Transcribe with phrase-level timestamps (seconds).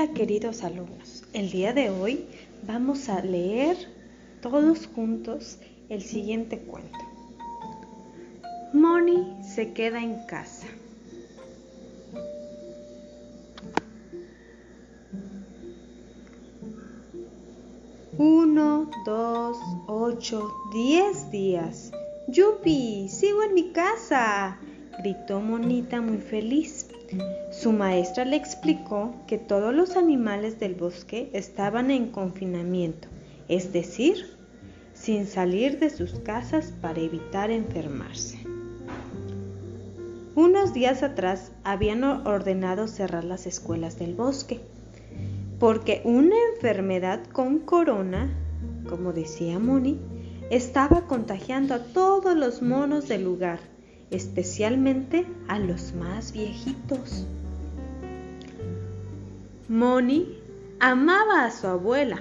[0.00, 2.24] Hola queridos alumnos, el día de hoy
[2.62, 3.76] vamos a leer
[4.40, 6.96] todos juntos el siguiente cuento.
[8.72, 10.68] Moni se queda en casa.
[18.18, 19.56] Uno, dos,
[19.88, 21.90] ocho, diez días.
[22.28, 23.08] ¡Yupi!
[23.08, 24.58] ¡Sigo en mi casa!
[25.00, 26.86] gritó Monita muy feliz.
[27.60, 33.08] Su maestra le explicó que todos los animales del bosque estaban en confinamiento,
[33.48, 34.26] es decir,
[34.94, 38.38] sin salir de sus casas para evitar enfermarse.
[40.36, 44.60] Unos días atrás habían ordenado cerrar las escuelas del bosque,
[45.58, 48.30] porque una enfermedad con corona,
[48.88, 49.98] como decía Moni,
[50.50, 53.58] estaba contagiando a todos los monos del lugar
[54.10, 57.26] especialmente a los más viejitos.
[59.68, 60.38] Moni
[60.80, 62.20] amaba a su abuela.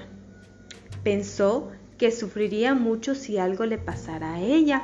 [1.03, 4.83] Pensó que sufriría mucho si algo le pasara a ella.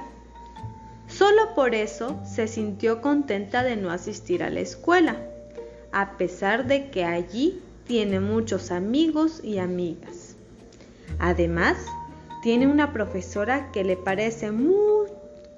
[1.07, 5.17] Solo por eso se sintió contenta de no asistir a la escuela,
[5.91, 10.37] a pesar de que allí tiene muchos amigos y amigas.
[11.19, 11.77] Además,
[12.41, 15.07] tiene una profesora que le parece muy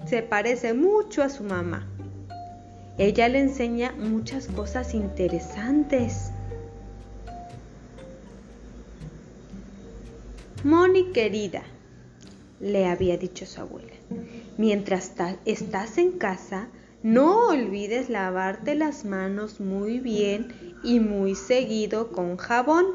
[0.05, 1.87] se parece mucho a su mamá.
[2.97, 6.31] Ella le enseña muchas cosas interesantes.
[10.65, 11.61] Moni querida,
[12.59, 13.93] le había dicho su abuela,
[14.57, 15.13] mientras
[15.45, 16.69] estás en casa,
[17.03, 20.47] no olvides lavarte las manos muy bien
[20.83, 22.87] y muy seguido con jabón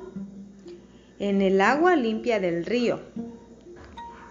[1.21, 2.99] en el agua limpia del río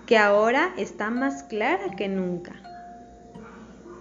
[0.06, 2.62] que ahora está más clara que nunca.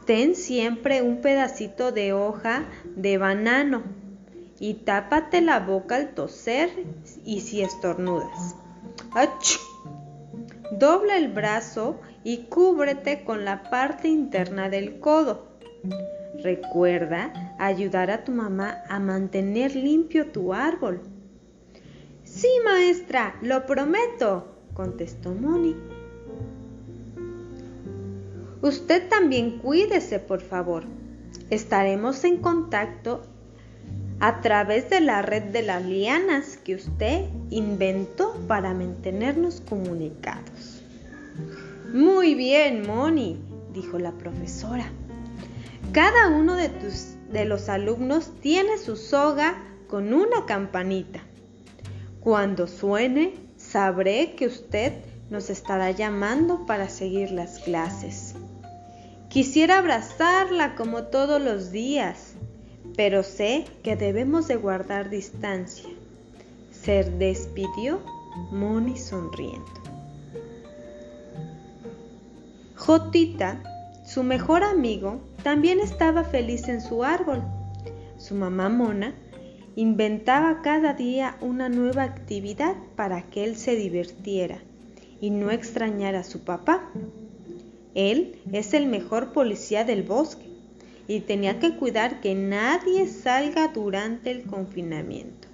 [0.05, 2.65] Ten siempre un pedacito de hoja
[2.97, 3.85] de banano
[4.59, 6.71] y tápate la boca al toser
[7.25, 8.57] y si estornudas.
[9.15, 9.59] ¡Ach!
[10.79, 15.49] Dobla el brazo y cúbrete con la parte interna del codo.
[16.43, 21.01] Recuerda ayudar a tu mamá a mantener limpio tu árbol.
[22.25, 25.75] Sí, maestra, lo prometo, contestó Moni.
[28.61, 30.85] Usted también cuídese, por favor.
[31.51, 33.23] Estaremos en contacto
[34.21, 40.83] a través de la red de las lianas que usted inventó para mantenernos comunicados.
[41.93, 43.39] Muy bien, Moni,
[43.73, 44.91] dijo la profesora.
[45.93, 51.21] Cada uno de, tus, de los alumnos tiene su soga con una campanita.
[52.21, 54.93] Cuando suene, sabré que usted
[55.31, 58.35] nos estará llamando para seguir las clases.
[59.29, 62.35] Quisiera abrazarla como todos los días,
[62.99, 65.89] pero sé que debemos de guardar distancia.
[66.73, 68.01] Se despidió
[68.51, 69.71] Moni sonriendo.
[72.75, 73.63] Jotita,
[74.05, 77.41] su mejor amigo, también estaba feliz en su árbol.
[78.17, 79.15] Su mamá Mona
[79.77, 84.59] inventaba cada día una nueva actividad para que él se divirtiera
[85.21, 86.91] y no extrañara a su papá.
[87.95, 90.48] Él es el mejor policía del bosque
[91.09, 95.49] y tenía que cuidar que nadie salga durante el confinamiento.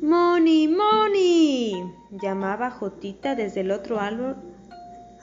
[0.00, 4.36] Moni, Moni, llamaba Jotita desde el otro árbol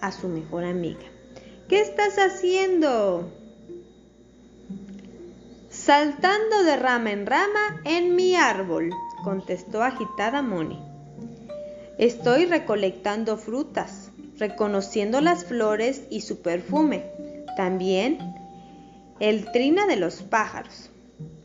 [0.01, 1.05] a su mejor amiga.
[1.69, 3.31] ¿Qué estás haciendo?
[5.69, 8.89] Saltando de rama en rama en mi árbol,
[9.23, 10.77] contestó agitada Moni.
[11.97, 17.05] Estoy recolectando frutas, reconociendo las flores y su perfume.
[17.55, 18.40] También
[19.21, 20.89] el trina de los pájaros.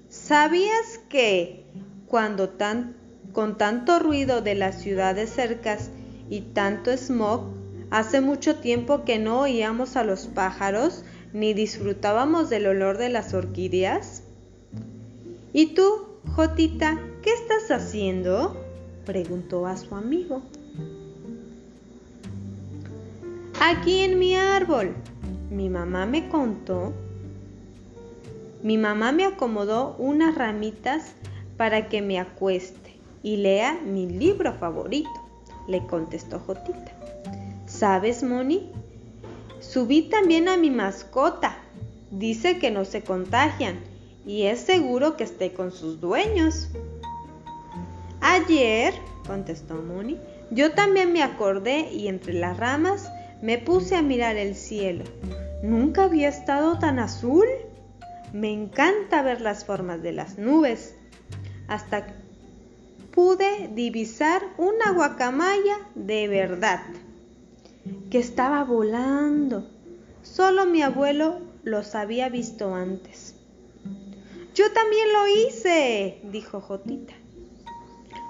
[0.08, 1.66] ¿Sabías que
[2.06, 2.96] cuando tan,
[3.34, 5.90] con tanto ruido de las ciudades cercas
[6.30, 7.42] y tanto smog,
[7.90, 11.04] hace mucho tiempo que no oíamos a los pájaros
[11.34, 14.22] ni disfrutábamos del olor de las orquídeas?
[15.52, 18.56] ¿Y tú, Jotita, qué estás haciendo?
[19.04, 20.40] preguntó a su amigo.
[23.60, 24.94] Aquí en mi árbol.
[25.50, 26.94] Mi mamá me contó.
[28.62, 31.12] Mi mamá me acomodó unas ramitas
[31.56, 35.10] para que me acueste y lea mi libro favorito,
[35.66, 36.92] le contestó Jotita.
[37.66, 38.70] ¿Sabes, Moni?
[39.60, 41.58] Subí también a mi mascota.
[42.10, 43.80] Dice que no se contagian
[44.24, 46.68] y es seguro que esté con sus dueños.
[48.20, 48.94] Ayer,
[49.26, 50.18] contestó Moni,
[50.50, 53.10] yo también me acordé y entre las ramas
[53.42, 55.04] me puse a mirar el cielo.
[55.62, 57.46] Nunca había estado tan azul.
[58.32, 60.94] Me encanta ver las formas de las nubes.
[61.68, 62.06] Hasta
[63.12, 66.80] pude divisar una guacamaya de verdad,
[68.10, 69.66] que estaba volando.
[70.22, 73.34] Solo mi abuelo los había visto antes.
[74.54, 77.14] Yo también lo hice, dijo Jotita.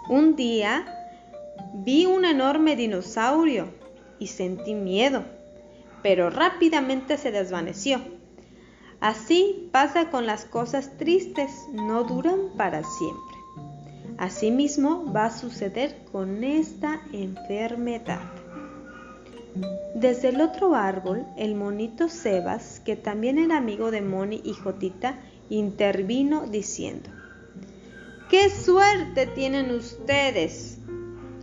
[0.09, 0.87] Un día
[1.75, 3.69] vi un enorme dinosaurio
[4.19, 5.25] y sentí miedo,
[6.03, 8.01] pero rápidamente se desvaneció.
[9.01, 13.37] Así pasa con las cosas tristes, no duran para siempre.
[14.19, 18.23] Asimismo va a suceder con esta enfermedad.
[19.95, 25.19] Desde el otro árbol, el monito Sebas, que también era amigo de Moni y Jotita,
[25.51, 27.11] intervino diciendo,
[28.31, 30.79] ¡Qué suerte tienen ustedes!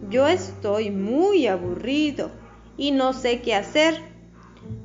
[0.10, 2.30] Yo estoy muy aburrido
[2.78, 4.12] y no sé qué hacer.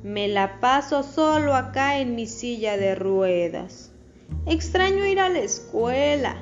[0.03, 3.91] Me la paso solo acá en mi silla de ruedas.
[4.45, 6.37] Extraño ir a la escuela.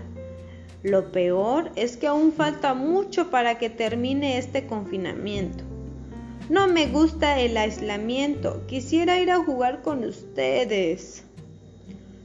[0.83, 5.63] Lo peor es que aún falta mucho para que termine este confinamiento.
[6.49, 8.65] No me gusta el aislamiento.
[8.67, 11.23] Quisiera ir a jugar con ustedes.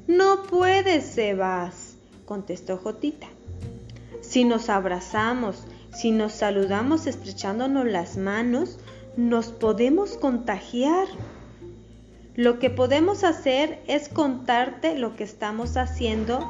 [0.06, 3.26] No puedes, Sebas, contestó Jotita.
[4.20, 8.78] Si nos abrazamos, si nos saludamos estrechándonos las manos,
[9.16, 11.06] nos podemos contagiar.
[12.34, 16.48] Lo que podemos hacer es contarte lo que estamos haciendo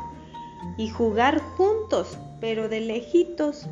[0.79, 3.67] y jugar juntos, pero de lejitos.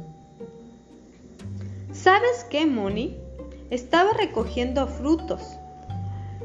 [1.93, 3.17] ¿Sabes qué, Moni?
[3.71, 5.57] Estaba recogiendo frutos.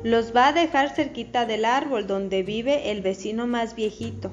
[0.04, 4.32] Los va a dejar cerquita del árbol donde vive el vecino más viejito.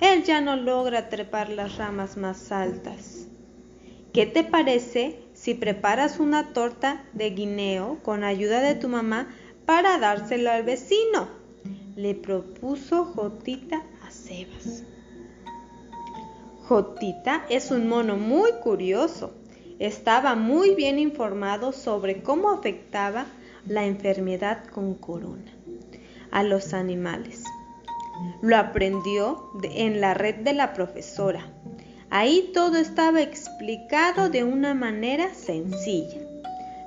[0.00, 3.28] Él ya no logra trepar las ramas más altas.
[4.12, 9.28] ¿Qué te parece si preparas una torta de guineo con ayuda de tu mamá
[9.66, 11.28] para dársela al vecino?
[11.96, 14.84] Le propuso Jotita a Sebas.
[16.66, 19.34] Jotita es un mono muy curioso.
[19.78, 23.26] Estaba muy bien informado sobre cómo afectaba
[23.66, 25.52] la enfermedad con corona
[26.30, 27.44] a los animales.
[28.40, 31.52] Lo aprendió en la red de la profesora.
[32.08, 33.20] Ahí todo estaba
[33.54, 36.20] explicado de una manera sencilla.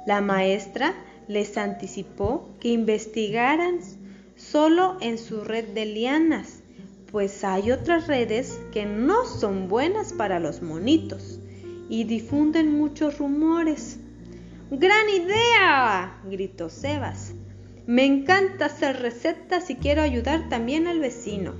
[0.05, 0.93] La maestra
[1.27, 3.79] les anticipó que investigaran
[4.35, 6.61] solo en su red de lianas
[7.11, 11.39] pues hay otras redes que no son buenas para los monitos
[11.89, 13.97] y difunden muchos rumores.
[14.69, 16.19] ¡Gran idea!
[16.29, 17.33] gritó Sebas.
[17.85, 21.53] Me encanta hacer recetas y quiero ayudar también al vecino.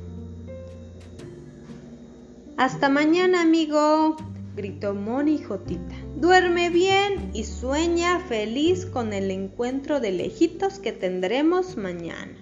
[2.58, 4.18] Hasta mañana, amigo,
[4.58, 5.96] gritó Moni Jotita.
[6.16, 12.36] Duerme bien y sueña feliz con el encuentro de lejitos que tendremos mañana.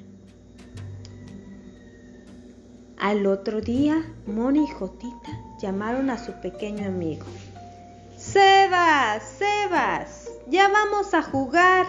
[2.98, 7.26] Al otro día, Moni y Jotita llamaron a su pequeño amigo.
[8.18, 11.86] Sebas, Sebas, ya vamos a jugar.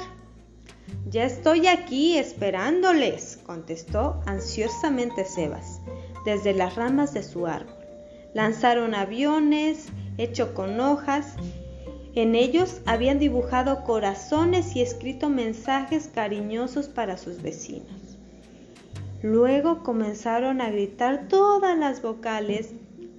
[1.09, 5.81] Ya estoy aquí esperándoles, contestó ansiosamente Sebas,
[6.25, 7.77] desde las ramas de su árbol.
[8.35, 9.87] Lanzaron aviones,
[10.19, 11.35] hecho con hojas.
[12.15, 18.17] En ellos habían dibujado corazones y escrito mensajes cariñosos para sus vecinos.
[19.23, 22.71] Luego comenzaron a gritar todas las vocales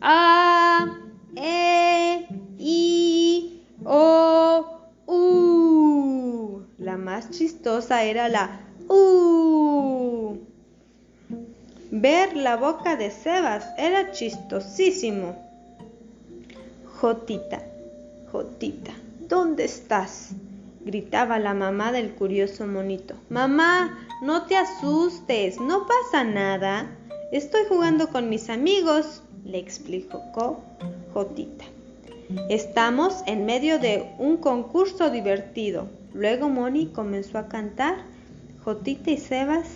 [0.02, 0.98] A,
[1.36, 4.66] E, I, O,
[5.06, 6.62] U.
[6.78, 10.40] La más chistosa era la U.
[11.92, 15.47] Ver la boca de Sebas era chistosísimo.
[17.00, 17.62] Jotita,
[18.32, 18.92] Jotita,
[19.30, 20.32] ¿dónde estás?
[20.84, 23.14] gritaba la mamá del curioso monito.
[23.30, 26.90] Mamá, no te asustes, no pasa nada.
[27.32, 30.60] Estoy jugando con mis amigos, le explicó
[31.14, 31.66] Jotita.
[32.50, 35.88] Estamos en medio de un concurso divertido.
[36.16, 37.98] Luego Moni comenzó a cantar.
[38.64, 39.68] Jotita y Sebas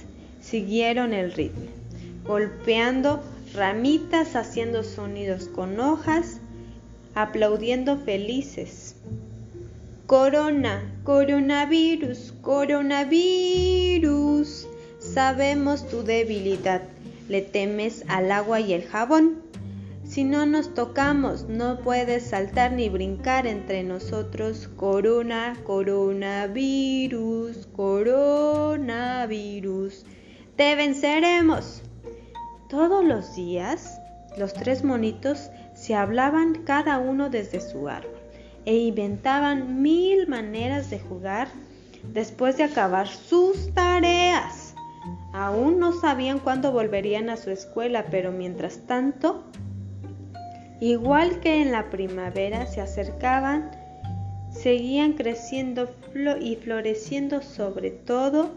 [0.41, 1.69] siguieron el ritmo,
[2.25, 3.21] golpeando
[3.53, 6.39] ramitas, haciendo sonidos con hojas,
[7.15, 8.95] aplaudiendo felices.
[10.05, 14.67] Corona, coronavirus, coronavirus.
[14.99, 16.83] Sabemos tu debilidad.
[17.29, 19.41] Le temes al agua y el jabón.
[20.03, 24.67] Si no nos tocamos, no puedes saltar ni brincar entre nosotros.
[24.75, 30.05] Corona, coronavirus, coronavirus.
[30.57, 31.83] Te venceremos.
[32.69, 34.01] Todos los días,
[34.37, 35.49] los tres monitos
[35.81, 38.19] se hablaban cada uno desde su árbol
[38.65, 41.47] e inventaban mil maneras de jugar
[42.13, 44.75] después de acabar sus tareas.
[45.33, 49.43] Aún no sabían cuándo volverían a su escuela, pero mientras tanto
[50.79, 53.71] igual que en la primavera se acercaban,
[54.51, 55.89] seguían creciendo
[56.39, 58.51] y floreciendo sobre todo,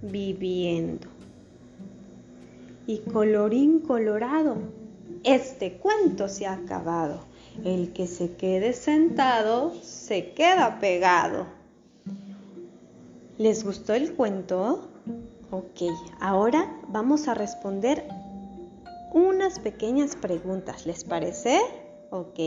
[0.00, 1.06] viviendo.
[2.86, 4.56] Y colorín colorado,
[5.24, 7.20] este cuento se ha acabado.
[7.64, 11.46] El que se quede sentado se queda pegado.
[13.38, 14.88] ¿Les gustó el cuento?
[15.50, 15.82] Ok,
[16.20, 18.06] ahora vamos a responder
[19.12, 21.60] unas pequeñas preguntas, ¿les parece?
[22.10, 22.38] Ok.